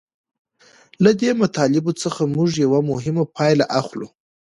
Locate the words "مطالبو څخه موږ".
1.41-2.49